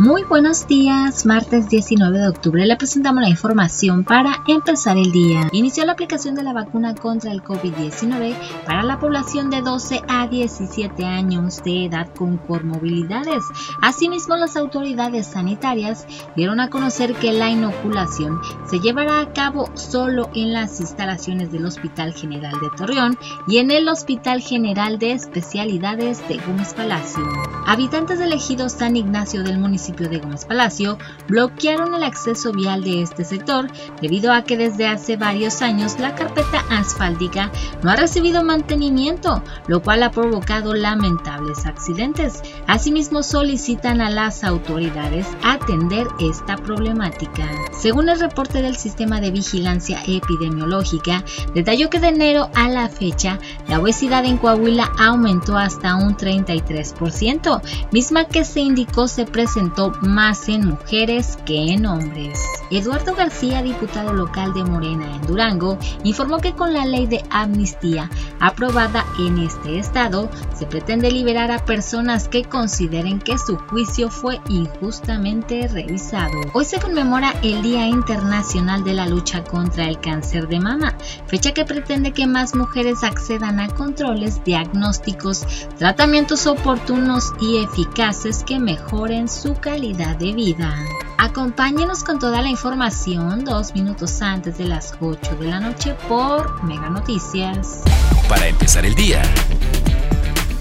[0.00, 5.50] Muy buenos días, martes 19 de octubre le presentamos la información para empezar el día.
[5.52, 8.34] Inició la aplicación de la vacuna contra el COVID-19
[8.64, 13.44] para la población de 12 a 17 años de edad con comorbilidades.
[13.82, 18.40] Asimismo, las autoridades sanitarias dieron a conocer que la inoculación
[18.70, 23.70] se llevará a cabo solo en las instalaciones del Hospital General de Torreón y en
[23.70, 27.22] el Hospital General de Especialidades de Gómez Palacio.
[27.66, 33.02] Habitantes del ejido San Ignacio del municipio de Gómez Palacio bloquearon el acceso vial de
[33.02, 33.68] este sector
[34.00, 37.50] debido a que desde hace varios años la carpeta asfáltica
[37.82, 42.42] no ha recibido mantenimiento, lo cual ha provocado lamentables accidentes.
[42.66, 47.48] Asimismo solicitan a las autoridades atender esta problemática.
[47.78, 53.38] Según el reporte del Sistema de Vigilancia Epidemiológica, detalló que de enero a la fecha
[53.68, 57.60] la obesidad en Coahuila aumentó hasta un 33%,
[57.92, 62.38] misma que se indicó se presentó más en mujeres que en hombres.
[62.70, 68.08] Eduardo García, diputado local de Morena en Durango, informó que con la ley de amnistía
[68.38, 74.40] aprobada en este estado, se pretende liberar a personas que consideren que su juicio fue
[74.48, 76.38] injustamente revisado.
[76.52, 80.94] Hoy se conmemora el Día Internacional de la Lucha contra el Cáncer de Mama,
[81.26, 85.44] fecha que pretende que más mujeres accedan a controles, diagnósticos,
[85.78, 90.84] tratamientos oportunos y eficaces que mejoren su calidad de vida.
[91.16, 96.60] Acompáñenos con toda la información dos minutos antes de las 8 de la noche por
[96.64, 97.80] Mega Noticias.
[98.28, 99.22] Para empezar el día.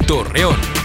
[0.06, 0.79] Torreón.